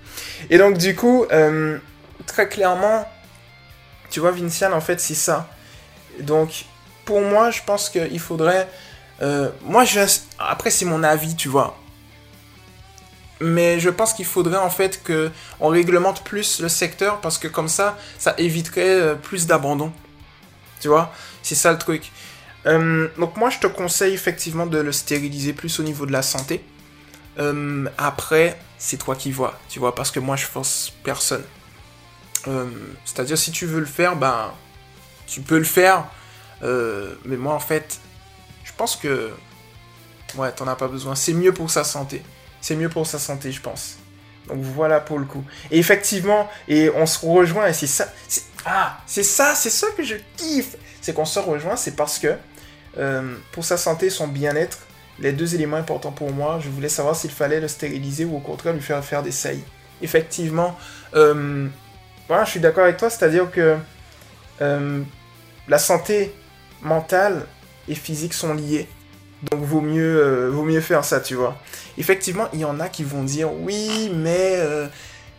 Et 0.48 0.56
donc, 0.56 0.78
du 0.78 0.94
coup, 0.94 1.26
euh, 1.32 1.78
très 2.26 2.48
clairement, 2.48 3.06
tu 4.10 4.20
vois, 4.20 4.30
Vinciane, 4.30 4.72
en 4.72 4.80
fait, 4.80 5.00
c'est 5.00 5.14
ça. 5.14 5.48
Donc, 6.20 6.64
pour 7.04 7.20
moi, 7.20 7.50
je 7.50 7.60
pense 7.66 7.90
qu'il 7.90 8.20
faudrait. 8.20 8.68
Euh, 9.20 9.50
moi. 9.62 9.84
Après, 10.38 10.70
c'est 10.70 10.84
mon 10.84 11.02
avis, 11.02 11.34
tu 11.34 11.48
vois. 11.48 11.76
Mais 13.40 13.80
je 13.80 13.90
pense 13.90 14.12
qu'il 14.12 14.24
faudrait 14.24 14.58
en 14.58 14.70
fait 14.70 15.02
que 15.02 15.32
on 15.58 15.66
réglemente 15.66 16.22
plus 16.22 16.60
le 16.60 16.68
secteur 16.68 17.20
parce 17.20 17.38
que 17.38 17.48
comme 17.48 17.66
ça, 17.66 17.98
ça 18.16 18.34
éviterait 18.38 18.88
euh, 18.88 19.14
plus 19.16 19.48
d'abandon. 19.48 19.92
Tu 20.82 20.88
vois 20.88 21.12
C'est 21.42 21.54
ça 21.54 21.72
le 21.72 21.78
truc. 21.78 22.10
Euh, 22.66 23.08
donc 23.16 23.36
moi, 23.36 23.50
je 23.50 23.58
te 23.60 23.68
conseille 23.68 24.14
effectivement 24.14 24.66
de 24.66 24.78
le 24.78 24.90
stériliser 24.90 25.52
plus 25.52 25.78
au 25.78 25.84
niveau 25.84 26.06
de 26.06 26.12
la 26.12 26.22
santé. 26.22 26.64
Euh, 27.38 27.88
après, 27.96 28.58
c'est 28.78 28.98
toi 28.98 29.14
qui 29.14 29.30
vois, 29.30 29.58
tu 29.68 29.78
vois, 29.78 29.94
parce 29.94 30.10
que 30.10 30.18
moi, 30.18 30.34
je 30.34 30.44
force 30.44 30.92
personne. 31.04 31.44
Euh, 32.48 32.66
c'est-à-dire, 33.04 33.38
si 33.38 33.52
tu 33.52 33.64
veux 33.64 33.78
le 33.78 33.86
faire, 33.86 34.16
ben, 34.16 34.52
tu 35.26 35.40
peux 35.40 35.58
le 35.58 35.64
faire. 35.64 36.04
mais 36.62 37.36
moi, 37.36 37.54
en 37.54 37.60
fait, 37.60 38.00
je 38.64 38.72
pense 38.76 38.96
que, 38.96 39.30
ouais, 40.34 40.50
t'en 40.52 40.66
as 40.66 40.76
pas 40.76 40.88
besoin. 40.88 41.14
C'est 41.14 41.32
mieux 41.32 41.52
pour 41.52 41.70
sa 41.70 41.84
santé. 41.84 42.22
C'est 42.60 42.76
mieux 42.76 42.88
pour 42.88 43.06
sa 43.06 43.20
santé, 43.20 43.52
je 43.52 43.60
pense. 43.60 43.98
Donc 44.48 44.58
voilà 44.62 45.00
pour 45.00 45.18
le 45.18 45.24
coup. 45.24 45.44
Et 45.70 45.78
effectivement, 45.78 46.48
et 46.66 46.90
on 46.90 47.06
se 47.06 47.24
rejoint, 47.24 47.68
et 47.68 47.72
c'est 47.72 47.86
ça. 47.86 48.12
Ah, 48.64 48.98
c'est 49.06 49.22
ça, 49.22 49.54
c'est 49.54 49.70
ça 49.70 49.88
que 49.96 50.02
je 50.02 50.16
kiffe. 50.36 50.76
C'est 51.00 51.14
qu'on 51.14 51.24
se 51.24 51.38
rejoint, 51.38 51.76
c'est 51.76 51.96
parce 51.96 52.18
que 52.18 52.36
euh, 52.98 53.34
pour 53.52 53.64
sa 53.64 53.76
santé 53.76 54.06
et 54.06 54.10
son 54.10 54.28
bien-être, 54.28 54.78
les 55.18 55.32
deux 55.32 55.54
éléments 55.54 55.76
importants 55.76 56.12
pour 56.12 56.32
moi, 56.32 56.60
je 56.62 56.68
voulais 56.68 56.88
savoir 56.88 57.16
s'il 57.16 57.30
fallait 57.30 57.60
le 57.60 57.68
stériliser 57.68 58.24
ou 58.24 58.36
au 58.36 58.40
contraire 58.40 58.72
lui 58.72 58.80
faire 58.80 59.04
faire 59.04 59.22
des 59.22 59.32
saillies. 59.32 59.64
Effectivement, 60.00 60.76
euh, 61.14 61.68
voilà, 62.28 62.44
je 62.44 62.50
suis 62.50 62.60
d'accord 62.60 62.84
avec 62.84 62.96
toi, 62.96 63.10
c'est-à-dire 63.10 63.50
que 63.50 63.76
euh, 64.60 65.02
la 65.68 65.78
santé 65.78 66.34
mentale 66.82 67.46
et 67.88 67.94
physique 67.94 68.34
sont 68.34 68.54
liées. 68.54 68.88
Donc 69.50 69.60
vaut 69.62 69.80
mieux, 69.80 70.48
vaut 70.48 70.62
mieux 70.62 70.80
faire 70.80 71.04
ça, 71.04 71.20
tu 71.20 71.34
vois. 71.34 71.56
Effectivement, 71.98 72.48
il 72.52 72.60
y 72.60 72.64
en 72.64 72.78
a 72.78 72.88
qui 72.88 73.02
vont 73.02 73.24
dire 73.24 73.52
oui, 73.52 74.12
mais 74.14 74.56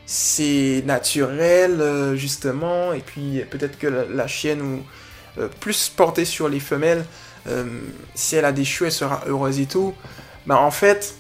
c'est 0.05 0.83
naturel, 0.85 1.79
euh, 1.79 2.15
justement, 2.15 2.93
et 2.93 2.99
puis 2.99 3.43
peut-être 3.49 3.77
que 3.77 3.87
la, 3.87 4.27
chienne, 4.27 4.61
ou 4.61 4.83
euh, 5.39 5.47
plus 5.59 5.89
portée 5.89 6.25
sur 6.25 6.49
les 6.49 6.59
femelles, 6.59 7.05
euh, 7.47 7.65
si 8.15 8.35
elle 8.35 8.45
a 8.45 8.51
des 8.51 8.65
chiots, 8.65 8.85
elle 8.85 8.91
sera 8.91 9.23
heureuse 9.27 9.59
et 9.59 9.65
tout. 9.65 9.93
Bah 10.45 10.57
en 10.57 10.71
fait, 10.71 11.15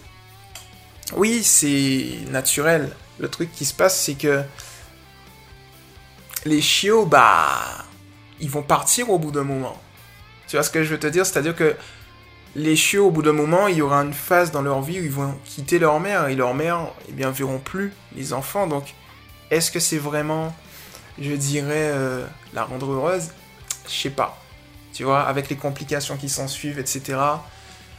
oui, 1.15 1.43
c'est 1.43 2.05
naturel. 2.29 2.89
Le 3.19 3.27
truc 3.29 3.51
qui 3.53 3.65
se 3.65 3.73
passe, 3.73 3.99
c'est 3.99 4.15
que 4.15 4.41
les 6.45 6.61
chiots, 6.61 7.05
bah, 7.05 7.85
ils 8.39 8.49
vont 8.49 8.63
partir 8.63 9.09
au 9.09 9.19
bout 9.19 9.31
d'un 9.31 9.43
moment. 9.43 9.81
Tu 10.47 10.57
vois 10.57 10.63
ce 10.63 10.69
que 10.69 10.83
je 10.83 10.89
veux 10.89 10.99
te 10.99 11.07
dire? 11.07 11.25
C'est-à-dire 11.25 11.55
que 11.55 11.75
les 12.55 12.75
chiots, 12.75 13.07
au 13.07 13.11
bout 13.11 13.23
d'un 13.23 13.33
moment, 13.33 13.67
il 13.67 13.77
y 13.77 13.81
aura 13.81 14.01
une 14.01 14.13
phase 14.13 14.51
dans 14.51 14.61
leur 14.61 14.81
vie 14.81 14.99
où 14.99 15.03
ils 15.03 15.11
vont 15.11 15.33
quitter 15.43 15.79
leur 15.79 15.99
mère 15.99 16.27
et 16.27 16.35
leur 16.35 16.53
mère, 16.53 16.87
eh 17.09 17.11
bien, 17.11 17.31
verront 17.31 17.59
plus 17.59 17.91
les 18.15 18.33
enfants. 18.33 18.67
Donc, 18.67 18.93
est-ce 19.49 19.71
que 19.71 19.79
c'est 19.79 19.97
vraiment, 19.97 20.55
je 21.19 21.31
dirais, 21.31 21.89
euh, 21.91 22.25
la 22.53 22.63
rendre 22.63 22.91
heureuse? 22.91 23.29
Je 23.87 23.91
sais 23.93 24.09
pas. 24.11 24.39
Tu 24.93 25.03
vois, 25.03 25.21
avec 25.21 25.49
les 25.49 25.55
complications 25.55 26.15
qui 26.15 26.29
s'en 26.29 26.47
suivent, 26.47 26.77
etc. 26.77 27.17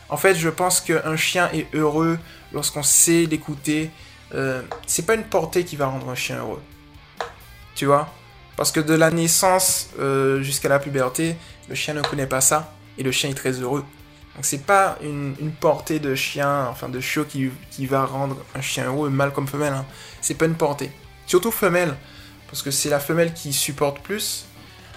En 0.09 0.17
fait, 0.17 0.37
je 0.37 0.49
pense 0.49 0.81
qu'un 0.81 1.17
chien 1.17 1.51
est 1.53 1.67
heureux 1.75 2.19
lorsqu'on 2.53 2.85
sait 2.85 3.27
l'écouter. 3.27 3.91
Euh, 4.35 4.63
c'est 4.87 5.05
pas 5.05 5.15
une 5.15 5.25
portée 5.25 5.65
qui 5.65 5.75
va 5.75 5.87
rendre 5.87 6.09
un 6.09 6.15
chien 6.15 6.39
heureux. 6.39 6.63
Tu 7.75 7.87
vois? 7.87 8.09
Parce 8.57 8.71
que 8.71 8.79
de 8.79 8.95
la 8.95 9.11
naissance 9.11 9.91
euh, 9.99 10.43
jusqu'à 10.43 10.69
la 10.69 10.79
puberté, 10.79 11.35
le 11.69 11.75
chien 11.75 11.95
ne 11.95 12.03
connaît 12.03 12.29
pas 12.29 12.41
ça. 12.41 12.73
Et 12.97 13.03
le 13.03 13.11
chien 13.11 13.31
est 13.31 13.35
très 13.35 13.53
heureux. 13.53 13.85
Donc 14.35 14.45
c'est 14.45 14.67
pas 14.67 14.99
une, 15.03 15.53
portée 15.61 16.01
de 16.01 16.15
chien, 16.15 16.67
enfin 16.67 16.89
de 16.89 17.01
chiot 17.01 17.25
qui, 17.25 17.87
va 17.87 18.05
rendre 18.05 18.37
un 18.55 18.61
chien 18.61 18.87
heureux, 18.87 19.09
mâle 19.09 19.33
comme 19.33 19.47
femelle. 19.47 19.73
Hein. 19.73 19.87
C'est 20.21 20.35
pas 20.35 20.47
une 20.47 20.57
portée. 20.57 20.91
Surtout 21.27 21.53
femelle, 21.53 21.95
parce 22.49 22.63
que 22.63 22.71
c'est 22.71 22.91
la 22.91 23.01
femelle 23.01 23.33
qui 23.33 23.53
supporte 23.53 24.01
plus 24.01 24.47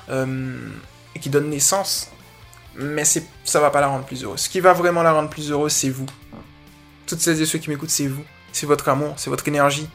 euh, 0.10 0.70
et 1.16 1.20
qui 1.20 1.30
donne 1.30 1.50
naissance. 1.50 2.12
Mais 2.76 3.04
ça 3.06 3.60
va 3.60 3.70
pas 3.70 3.82
la 3.82 3.88
rendre 3.88 4.06
plus 4.06 4.24
heureuse. 4.24 4.42
Ce 4.42 4.50
qui 4.50 4.60
va 4.60 4.74
vraiment 4.74 5.02
la 5.02 5.12
rendre 5.12 5.30
plus 5.30 5.52
heureuse, 5.52 5.72
c'est 5.72 5.90
vous. 5.90 6.06
Toutes 7.08 7.20
celles 7.20 7.42
et 7.42 7.46
ceux 7.46 7.58
qui 7.58 7.70
m'écoutent, 7.70 7.90
c'est 7.90 8.08
vous. 8.08 8.24
C'est 8.52 8.66
votre 8.66 8.88
amour, 8.90 9.14
c'est 9.18 9.30
votre 9.30 9.48
énergie. 9.48 9.90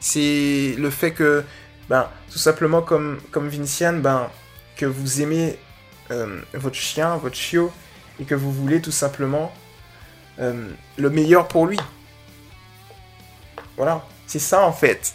C'est 0.00 0.74
le 0.78 0.90
fait 0.90 1.12
que, 1.12 1.44
ben, 1.88 2.08
tout 2.30 2.38
simplement 2.38 2.82
comme, 2.82 3.20
Vinciane, 3.34 4.00
ben, 4.00 4.28
que 4.76 4.86
vous 4.86 5.20
aimez 5.20 5.58
euh, 6.10 6.40
votre 6.54 6.74
chien, 6.74 7.16
votre 7.18 7.36
chiot, 7.36 7.72
et 8.22 8.24
que 8.24 8.36
vous 8.36 8.52
voulez 8.52 8.80
tout 8.80 8.92
simplement 8.92 9.52
euh, 10.38 10.70
le 10.96 11.10
meilleur 11.10 11.48
pour 11.48 11.66
lui. 11.66 11.78
Voilà, 13.76 14.06
c'est 14.28 14.38
ça 14.38 14.64
en 14.64 14.72
fait. 14.72 15.14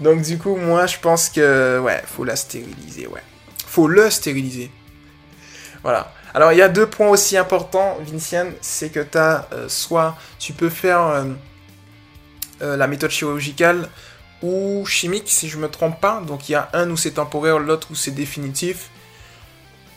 Donc 0.00 0.22
du 0.22 0.38
coup, 0.38 0.56
moi 0.56 0.86
je 0.86 0.98
pense 0.98 1.28
que 1.28 1.78
ouais, 1.78 2.02
faut 2.06 2.24
la 2.24 2.36
stériliser, 2.36 3.06
ouais. 3.06 3.22
Faut 3.66 3.86
le 3.86 4.08
stériliser. 4.08 4.70
Voilà. 5.82 6.12
Alors 6.32 6.52
il 6.52 6.58
y 6.58 6.62
a 6.62 6.68
deux 6.68 6.86
points 6.86 7.08
aussi 7.08 7.36
importants, 7.36 7.98
Vinciane, 8.00 8.54
c'est 8.62 8.88
que 8.88 9.00
tu 9.00 9.18
as 9.18 9.46
euh, 9.52 9.68
soit 9.68 10.16
tu 10.38 10.54
peux 10.54 10.70
faire 10.70 11.00
euh, 12.62 12.76
la 12.76 12.86
méthode 12.86 13.10
chirurgicale 13.10 13.90
ou 14.42 14.86
chimique 14.86 15.28
si 15.28 15.50
je 15.50 15.58
me 15.58 15.68
trompe 15.68 16.00
pas. 16.00 16.22
Donc 16.26 16.48
il 16.48 16.52
y 16.52 16.54
a 16.54 16.70
un 16.72 16.88
où 16.88 16.96
c'est 16.96 17.12
temporaire, 17.12 17.58
l'autre 17.58 17.88
où 17.90 17.94
c'est 17.94 18.12
définitif. 18.12 18.88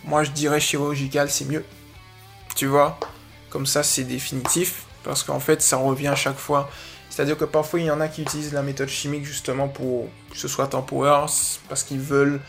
Moi 0.04 0.26
je 0.26 0.32
dirais 0.32 0.60
chirurgical, 0.60 1.30
c'est 1.30 1.46
mieux. 1.46 1.64
Tu 2.56 2.68
vois 2.68 3.00
Comme 3.50 3.66
ça, 3.66 3.84
c'est 3.84 4.04
définitif. 4.04 4.84
Parce 5.04 5.24
qu'en 5.24 5.40
fait, 5.40 5.62
ça 5.62 5.78
revient 5.78 6.08
à 6.08 6.16
chaque 6.16 6.38
fois. 6.38 6.70
C'est-à-dire 7.10 7.38
que 7.38 7.46
parfois, 7.46 7.80
il 7.80 7.86
y 7.88 7.92
en 7.92 8.00
a 8.00 8.08
qui 8.08 8.22
utilisent 8.22 8.54
la 8.54 8.62
méthode 8.62 8.88
chimique 8.88 9.26
justement 9.26 9.68
pour 9.68 10.08
que 10.32 10.38
ce 10.38 10.48
soit 10.48 10.68
temporaire, 10.68 11.26
parce 11.68 11.84
qu'ils 11.84 12.00
veulent 12.00 12.40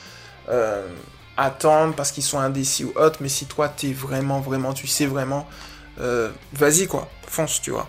euh, 0.48 0.86
attendre, 1.36 1.94
parce 1.94 2.12
qu'ils 2.12 2.22
sont 2.22 2.38
indécis 2.38 2.84
ou 2.84 2.92
autre. 2.96 3.18
Mais 3.20 3.28
si 3.28 3.46
toi, 3.46 3.68
t'es 3.68 3.92
vraiment, 3.92 4.40
vraiment, 4.40 4.72
tu 4.72 4.86
sais 4.86 5.06
vraiment, 5.06 5.48
euh, 6.00 6.30
vas-y 6.52 6.86
quoi, 6.86 7.08
fonce, 7.26 7.60
tu 7.60 7.72
vois. 7.72 7.88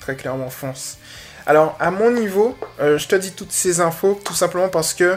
Très 0.00 0.16
clairement, 0.16 0.50
fonce. 0.50 0.98
Alors, 1.46 1.76
à 1.78 1.90
mon 1.90 2.10
niveau, 2.10 2.56
euh, 2.80 2.98
je 2.98 3.06
te 3.06 3.14
dis 3.14 3.32
toutes 3.32 3.52
ces 3.52 3.80
infos 3.80 4.20
tout 4.24 4.34
simplement 4.34 4.68
parce 4.68 4.94
que 4.94 5.16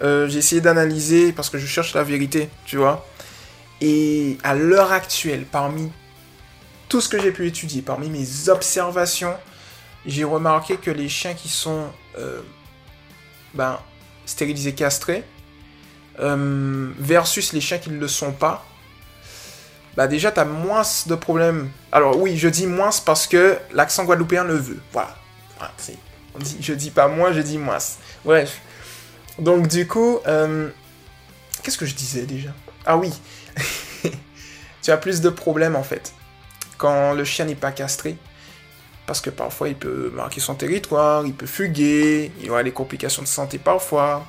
j'ai 0.00 0.38
essayé 0.38 0.60
d'analyser, 0.60 1.32
parce 1.32 1.48
que 1.48 1.56
je 1.56 1.66
cherche 1.66 1.94
la 1.94 2.02
vérité, 2.02 2.50
tu 2.66 2.76
vois. 2.76 3.06
Et 3.80 4.38
à 4.42 4.54
l'heure 4.54 4.92
actuelle, 4.92 5.44
parmi 5.44 5.90
tout 6.88 7.00
ce 7.00 7.08
que 7.08 7.20
j'ai 7.20 7.32
pu 7.32 7.46
étudier, 7.46 7.82
parmi 7.82 8.08
mes 8.08 8.48
observations, 8.48 9.34
j'ai 10.06 10.24
remarqué 10.24 10.76
que 10.76 10.90
les 10.90 11.08
chiens 11.08 11.34
qui 11.34 11.48
sont 11.48 11.86
euh, 12.18 12.40
ben, 13.54 13.78
stérilisés 14.24 14.74
castrés, 14.74 15.24
euh, 16.20 16.90
versus 16.98 17.52
les 17.52 17.60
chiens 17.60 17.78
qui 17.78 17.90
ne 17.90 17.98
le 17.98 18.08
sont 18.08 18.32
pas, 18.32 18.64
bah 19.96 20.06
déjà 20.06 20.30
tu 20.30 20.40
as 20.40 20.44
moins 20.44 20.82
de 21.06 21.14
problèmes. 21.14 21.70
Alors 21.90 22.18
oui, 22.18 22.36
je 22.36 22.48
dis 22.48 22.66
moins 22.66 22.90
parce 23.04 23.26
que 23.26 23.58
l'accent 23.72 24.04
guadeloupéen 24.04 24.44
le 24.44 24.54
veut. 24.54 24.80
Voilà. 24.92 25.16
on 26.34 26.38
dit, 26.38 26.56
je 26.60 26.72
dis 26.74 26.90
pas 26.90 27.08
moins, 27.08 27.32
je 27.32 27.40
dis 27.40 27.58
moins. 27.58 27.78
Bref. 28.24 28.60
Donc 29.38 29.68
du 29.68 29.86
coup, 29.86 30.20
euh, 30.26 30.68
qu'est-ce 31.62 31.78
que 31.78 31.86
je 31.86 31.94
disais 31.94 32.22
déjà? 32.22 32.50
Ah 32.84 32.96
oui, 32.96 33.12
tu 34.82 34.90
as 34.90 34.96
plus 34.96 35.20
de 35.20 35.30
problèmes 35.30 35.76
en 35.76 35.82
fait. 35.82 36.14
Quand 36.78 37.14
le 37.14 37.24
chien 37.24 37.46
n'est 37.46 37.54
pas 37.54 37.72
castré, 37.72 38.16
parce 39.06 39.20
que 39.20 39.30
parfois 39.30 39.68
il 39.68 39.76
peut 39.76 40.10
marquer 40.14 40.40
son 40.40 40.54
territoire, 40.54 41.24
il 41.26 41.34
peut 41.34 41.46
fuguer, 41.46 42.32
il 42.42 42.50
aura 42.50 42.62
des 42.62 42.72
complications 42.72 43.22
de 43.22 43.28
santé 43.28 43.58
parfois, 43.58 44.26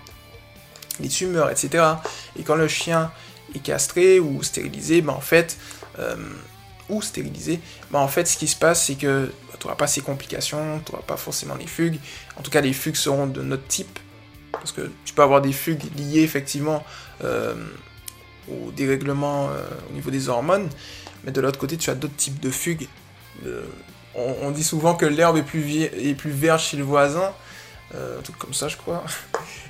les 1.00 1.10
tumeurs, 1.10 1.50
etc. 1.50 1.84
Et 2.38 2.44
quand 2.44 2.56
le 2.56 2.68
chien 2.68 3.12
est 3.56 3.60
castré 3.60 4.20
ou 4.20 4.44
stérilisé, 4.44 5.02
ben 5.02 5.14
en 5.14 5.22
fait, 5.22 5.58
euh, 6.00 6.16
ou 6.90 7.02
stérilisé, 7.02 7.60
ben 7.92 8.00
en 8.00 8.08
fait, 8.08 8.28
ce 8.28 8.38
qui 8.38 8.48
se 8.48 8.56
passe, 8.56 8.86
c'est 8.86 8.96
que 8.96 9.32
bah, 9.48 9.58
tu 9.60 9.66
n'auras 9.66 9.78
pas 9.78 9.88
ces 9.88 10.02
complications, 10.02 10.82
tu 10.86 10.92
n'auras 10.92 11.04
pas 11.04 11.18
forcément 11.18 11.56
les 11.56 11.68
fugues. 11.68 12.00
En 12.38 12.42
tout 12.42 12.52
cas, 12.52 12.62
les 12.62 12.74
fugues 12.74 12.96
seront 12.96 13.28
de 13.28 13.42
notre 13.42 13.68
type, 13.68 14.00
parce 14.52 14.72
que 14.72 14.92
tu 15.06 15.14
peux 15.14 15.24
avoir 15.24 15.42
des 15.42 15.54
fugues 15.54 15.84
liées 15.98 16.22
effectivement 16.22 16.84
euh, 17.24 17.56
au 18.50 18.72
dérèglement 18.72 19.50
euh, 19.50 19.64
au 19.90 19.94
niveau 19.94 20.12
des 20.12 20.30
hormones, 20.30 20.70
mais 21.24 21.32
de 21.32 21.42
l'autre 21.42 21.60
côté, 21.60 21.78
tu 21.78 21.90
as 21.90 21.96
d'autres 21.96 22.16
types 22.16 22.40
de 22.40 22.50
fugues. 22.50 22.88
on, 24.16 24.52
dit 24.52 24.64
souvent 24.64 24.96
que 24.96 25.06
l'herbe 25.06 25.38
est 25.38 25.44
plus, 25.44 26.32
verte 26.32 26.62
chez 26.62 26.78
le 26.78 26.84
voisin, 26.84 27.34
un 27.94 28.22
truc 28.22 28.38
comme 28.38 28.54
ça, 28.54 28.68
je 28.68 28.78
crois. 28.78 29.04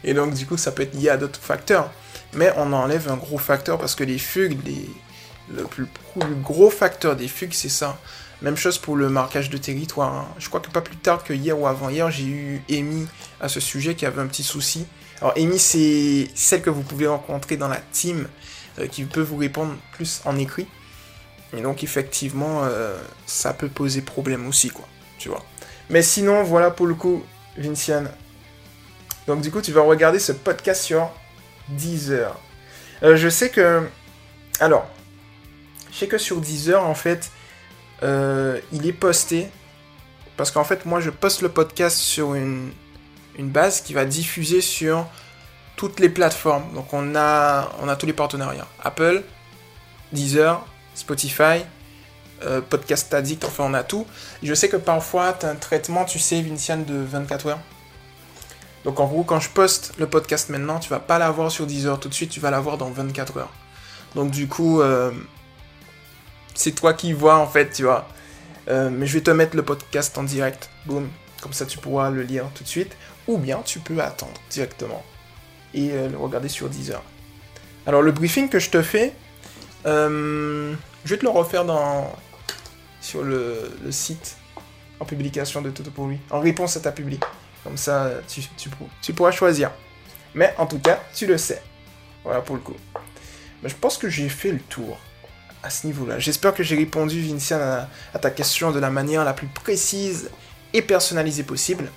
Et 0.04 0.14
donc, 0.14 0.34
du 0.34 0.46
coup, 0.46 0.58
ça 0.58 0.72
peut 0.72 0.84
être 0.84 0.96
lié 0.96 1.10
à 1.10 1.18
d'autres 1.18 1.40
facteurs. 1.40 1.92
Mais 2.34 2.54
on 2.58 2.74
enlève 2.74 3.10
un 3.10 3.18
gros 3.18 3.38
facteur 3.38 3.78
parce 3.78 3.96
que 3.96 4.04
les 4.04 4.18
fugues, 4.18 4.58
le, 5.50 5.64
plus, 5.64 5.88
gros 6.44 6.70
facteur 6.70 7.16
des 7.16 7.28
fugues, 7.28 7.54
c'est 7.54 7.70
ça. 7.70 7.98
Même 8.42 8.56
chose 8.56 8.78
pour 8.78 8.96
le 8.96 9.10
marquage 9.10 9.50
de 9.50 9.58
territoire. 9.58 10.14
Hein. 10.14 10.28
Je 10.38 10.48
crois 10.48 10.60
que 10.60 10.70
pas 10.70 10.82
plus 10.82 10.98
tard 10.98 11.24
que 11.24 11.34
hier 11.34 11.60
ou 11.60 11.66
avant-hier, 11.66 12.12
j'ai 12.12 12.26
eu 12.26 12.62
Amy 12.70 13.08
à 13.42 13.50
ce 13.50 13.60
sujet 13.60 13.96
qui 13.96 14.06
avait 14.06 14.22
un 14.22 14.28
petit 14.28 14.44
souci. 14.44 14.86
Alors, 15.22 15.34
Amy, 15.36 15.58
c'est 15.58 16.30
celle 16.36 16.62
que 16.62 16.70
vous 16.70 16.84
pouvez 16.84 17.08
rencontrer 17.08 17.58
dans 17.58 17.68
la 17.68 17.82
team 17.92 18.20
euh, 18.20 18.28
qui 18.92 19.04
peut 19.06 19.22
vous 19.22 19.38
répondre 19.38 19.74
plus 19.94 20.22
en 20.26 20.38
écrit. 20.38 20.68
Et 21.56 21.62
donc, 21.62 21.84
effectivement, 21.84 22.64
euh, 22.64 22.98
ça 23.26 23.54
peut 23.54 23.70
poser 23.70 24.02
problème 24.02 24.48
aussi, 24.48 24.70
quoi. 24.70 24.88
Tu 25.18 25.30
vois. 25.30 25.44
Mais 25.90 26.02
sinon, 26.02 26.44
voilà 26.44 26.72
pour 26.72 26.86
le 26.86 26.94
coup, 26.94 27.24
Vinciane, 27.58 28.12
donc 29.28 29.42
du 29.42 29.52
coup, 29.52 29.62
tu 29.62 29.72
vas 29.72 29.82
regarder 29.82 30.20
ce 30.20 30.32
podcast 30.32 30.84
sur 30.84 31.10
Deezer. 31.70 32.38
Euh, 33.04 33.16
je 33.18 33.28
sais 33.28 33.50
que... 33.50 33.88
Alors, 34.60 34.88
je 35.92 35.98
sais 35.98 36.08
que 36.08 36.18
sur 36.18 36.40
Deezer, 36.40 36.84
en 36.86 36.96
fait, 36.96 37.32
euh, 38.04 38.60
il 38.72 38.88
est 38.88 38.94
posté. 38.94 39.48
Parce 40.38 40.52
qu'en 40.52 40.64
fait, 40.64 40.86
moi, 40.86 41.00
je 41.00 41.10
poste 41.10 41.42
le 41.42 41.50
podcast 41.50 41.98
sur 41.98 42.36
une, 42.36 42.72
une 43.38 43.50
base 43.50 43.82
qui 43.82 43.94
va 43.94 44.06
diffuser 44.06 44.62
sur 44.62 45.06
toutes 45.78 46.02
les 46.02 46.10
plateformes. 46.10 46.66
Donc 46.74 46.94
on 46.94 47.16
a, 47.16 47.96
tous 47.98 48.06
les 48.06 48.14
partenariats. 48.14 48.68
Apple, 48.84 49.24
Deezer, 50.12 50.66
Spotify, 50.94 51.64
euh, 52.44 52.60
Podcast 52.60 53.14
Addict, 53.14 53.46
enfin 53.46 53.64
on 53.68 53.74
a 53.74 53.84
tout. 53.84 54.06
je 54.44 54.54
sais 54.54 54.68
que 54.68 54.76
parfois 54.76 55.34
tu 55.40 55.46
as 55.46 55.50
un 55.50 55.56
traitement, 55.56 56.04
tu 56.04 56.20
sais, 56.20 56.42
Vinciane, 56.42 56.84
de 56.84 56.96
24 56.96 57.48
heures. 57.48 57.60
Donc 58.84 59.00
en 59.00 59.06
gros, 59.06 59.24
quand 59.24 59.40
je 59.40 59.50
poste 59.50 59.94
le 59.98 60.08
podcast 60.08 60.50
maintenant, 60.50 60.80
tu 60.80 60.90
vas 60.90 61.00
pas 61.00 61.20
l'avoir 61.20 61.52
sur 61.52 61.66
10 61.66 61.88
heures 61.88 62.00
tout 62.00 62.10
de 62.10 62.14
suite, 62.14 62.32
tu 62.32 62.40
vas 62.40 62.52
l'avoir 62.52 62.78
dans 62.78 62.90
24 62.90 63.38
heures. 63.38 63.54
Donc 64.16 64.32
du 64.32 64.48
coup, 64.48 64.82
euh, 64.82 65.12
c'est 66.56 66.72
toi 66.72 66.94
qui 66.94 67.14
vois 67.14 67.38
en 67.38 67.48
fait, 67.48 67.70
tu 67.70 67.84
vois. 67.84 68.08
Euh, 68.68 68.90
mais 68.92 69.06
je 69.06 69.14
vais 69.14 69.22
te 69.22 69.32
mettre 69.32 69.56
le 69.56 69.64
podcast 69.64 70.18
en 70.18 70.24
direct, 70.24 70.70
boum, 70.86 71.08
comme 71.42 71.54
ça 71.54 71.66
tu 71.66 71.78
pourras 71.78 72.10
le 72.10 72.24
lire 72.24 72.46
tout 72.56 72.64
de 72.64 72.68
suite. 72.68 72.98
Ou 73.28 73.38
bien 73.38 73.62
tu 73.64 73.80
peux 73.80 74.00
attendre 74.00 74.40
directement 74.50 75.04
et 75.74 75.92
euh, 75.92 76.10
le 76.10 76.18
regarder 76.18 76.50
sur 76.50 76.70
10 76.70 76.92
heures. 76.92 77.04
Alors 77.86 78.02
le 78.02 78.12
briefing 78.12 78.50
que 78.50 78.60
je 78.60 78.70
te 78.70 78.82
fais, 78.82 79.14
je 79.86 80.74
vais 81.06 81.18
te 81.18 81.24
le 81.24 81.30
refaire 81.30 81.64
dans 81.64 82.12
sur 83.08 83.24
le, 83.24 83.72
site 83.90 84.38
en 85.00 85.06
publication 85.06 85.62
de 85.62 85.70
Toto 85.70 85.92
pour 85.92 86.08
lui, 86.08 86.20
en 86.30 86.40
réponse 86.40 86.76
à 86.76 86.82
ta 86.82 86.92
public. 86.92 87.22
Comme 87.64 87.78
ça, 87.78 88.12
tu, 89.02 89.14
pourras 89.14 89.32
choisir. 89.32 89.72
Mais 90.34 90.54
en 90.58 90.66
tout 90.66 90.80
cas, 90.80 91.00
tu 91.14 91.26
le 91.26 91.38
sais. 91.38 91.62
Voilà 92.24 92.42
pour 92.42 92.56
le 92.56 92.62
coup. 92.62 92.76
Mais 93.64 93.70
je 93.70 93.76
pense 93.76 93.98
que 93.98 94.10
j'ai 94.10 94.30
fait 94.30 94.52
le 94.52 94.60
tour 94.60 94.98
à 95.64 95.70
ce 95.70 95.88
niveau-là. 95.88 96.20
J'espère 96.20 96.54
que 96.54 96.64
j'ai 96.64 96.76
répondu, 96.76 97.22
Vincian, 97.22 97.60
à, 98.14 98.20
ta 98.20 98.30
question 98.30 98.72
de 98.72 98.80
la 98.80 98.90
manière 98.90 99.24
la 99.24 99.34
plus 99.34 99.48
précise 99.48 100.30
et 100.74 100.82
personnalisée 100.82 101.44
possible. 101.44 101.90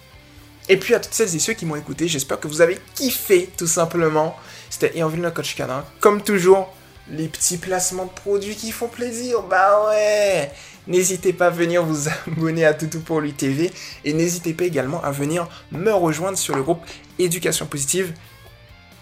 Et 0.71 0.77
puis 0.77 0.95
à 0.95 1.01
toutes 1.01 1.13
celles 1.13 1.35
et 1.35 1.41
ceux 1.41 1.55
qui 1.55 1.67
m'ont 1.67 1.75
écouté, 1.75 2.07
j'espère 2.07 2.39
que 2.39 2.47
vous 2.47 2.61
avez 2.61 2.79
kiffé 2.95 3.51
tout 3.57 3.67
simplement. 3.67 4.37
C'était 4.71 4.97
Yanville 4.97 5.21
le 5.21 5.33
coach 5.33 5.57
canin. 5.57 5.85
Comme 5.99 6.23
toujours, 6.23 6.73
les 7.11 7.27
petits 7.27 7.59
placements 7.59 8.05
de 8.05 8.11
produits 8.13 8.55
qui 8.55 8.71
font 8.71 8.87
plaisir. 8.87 9.43
Bah 9.43 9.89
ouais 9.89 10.53
N'hésitez 10.87 11.33
pas 11.33 11.49
à 11.49 11.51
venir 11.51 11.85
vous 11.85 12.09
abonner 12.29 12.65
à 12.65 12.73
Toutou 12.73 13.01
pour 13.01 13.21
lui 13.21 13.33
TV 13.33 13.73
et 14.05 14.13
n'hésitez 14.13 14.55
pas 14.55 14.63
également 14.63 15.03
à 15.03 15.11
venir 15.11 15.49
me 15.73 15.91
rejoindre 15.91 16.39
sur 16.39 16.55
le 16.55 16.63
groupe 16.63 16.87
Éducation 17.19 17.67
Positive. 17.67 18.15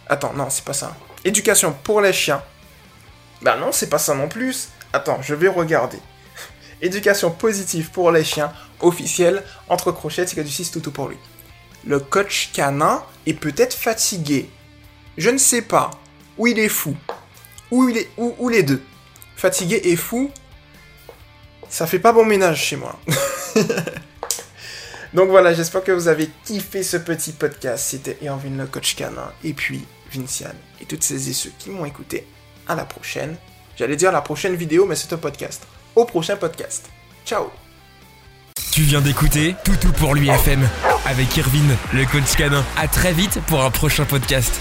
Attends, 0.08 0.32
non, 0.32 0.48
c'est 0.48 0.64
pas 0.64 0.72
ça. 0.72 0.96
Éducation 1.22 1.76
pour 1.84 2.00
les 2.00 2.14
chiens. 2.14 2.42
Bah 3.42 3.58
non, 3.58 3.72
c'est 3.72 3.90
pas 3.90 3.98
ça 3.98 4.14
non 4.14 4.28
plus. 4.28 4.70
Attends, 4.94 5.20
je 5.20 5.34
vais 5.34 5.48
regarder. 5.48 5.98
Éducation 6.80 7.30
positive 7.30 7.90
pour 7.90 8.10
les 8.10 8.24
chiens, 8.24 8.54
officiel, 8.80 9.44
entre 9.68 9.92
crochets, 9.92 10.26
c'est 10.26 10.42
du 10.42 10.50
6 10.50 10.70
Toutou 10.70 10.92
pour 10.92 11.08
lui. 11.08 11.18
Le 11.86 12.00
coach 12.00 12.50
canin 12.52 13.02
est 13.26 13.34
peut-être 13.34 13.74
fatigué. 13.74 14.48
Je 15.16 15.30
ne 15.30 15.38
sais 15.38 15.62
pas. 15.62 15.90
Ou 16.36 16.46
il 16.48 16.58
est 16.58 16.68
fou. 16.68 16.96
Ou, 17.70 17.88
il 17.88 17.98
est, 17.98 18.08
ou 18.16 18.48
les 18.48 18.62
deux. 18.62 18.82
Fatigué 19.36 19.80
et 19.84 19.96
fou, 19.96 20.30
ça 21.68 21.86
fait 21.86 21.98
pas 21.98 22.12
bon 22.12 22.24
ménage 22.24 22.62
chez 22.62 22.76
moi. 22.76 22.98
Donc 25.14 25.30
voilà, 25.30 25.54
j'espère 25.54 25.84
que 25.84 25.92
vous 25.92 26.08
avez 26.08 26.28
kiffé 26.44 26.82
ce 26.82 26.96
petit 26.96 27.32
podcast. 27.32 27.84
C'était 27.88 28.18
Erwin 28.22 28.58
le 28.58 28.66
coach 28.66 28.96
canin 28.96 29.32
et 29.44 29.52
puis 29.52 29.84
Vinciane 30.12 30.56
et 30.80 30.84
toutes 30.84 31.02
ces 31.02 31.28
et 31.28 31.32
ceux 31.32 31.52
qui 31.58 31.70
m'ont 31.70 31.84
écouté. 31.84 32.26
À 32.66 32.74
la 32.74 32.84
prochaine. 32.84 33.36
J'allais 33.76 33.96
dire 33.96 34.12
la 34.12 34.20
prochaine 34.20 34.54
vidéo, 34.54 34.84
mais 34.84 34.96
c'est 34.96 35.12
un 35.12 35.18
podcast. 35.18 35.66
Au 35.96 36.04
prochain 36.04 36.36
podcast. 36.36 36.90
Ciao. 37.24 37.50
Tu 38.72 38.82
viens 38.82 39.00
d'écouter 39.00 39.56
Toutou 39.64 39.92
pour 39.92 40.14
l'UFM 40.14 40.68
avec 41.06 41.36
Irvine, 41.36 41.76
le 41.92 42.04
coach 42.04 42.36
canin. 42.36 42.64
À 42.76 42.86
très 42.86 43.12
vite 43.12 43.40
pour 43.46 43.64
un 43.64 43.70
prochain 43.70 44.04
podcast. 44.04 44.60